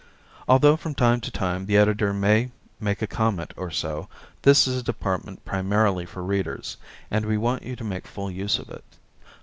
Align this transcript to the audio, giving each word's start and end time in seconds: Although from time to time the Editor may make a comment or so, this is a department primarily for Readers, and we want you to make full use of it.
Although 0.47 0.77
from 0.77 0.95
time 0.95 1.21
to 1.21 1.29
time 1.29 1.67
the 1.67 1.77
Editor 1.77 2.11
may 2.11 2.49
make 2.79 3.03
a 3.03 3.05
comment 3.05 3.53
or 3.55 3.69
so, 3.69 4.07
this 4.41 4.67
is 4.67 4.79
a 4.79 4.83
department 4.83 5.45
primarily 5.45 6.07
for 6.07 6.23
Readers, 6.23 6.77
and 7.11 7.23
we 7.23 7.37
want 7.37 7.61
you 7.61 7.75
to 7.75 7.83
make 7.83 8.07
full 8.07 8.31
use 8.31 8.57
of 8.57 8.69
it. 8.71 8.83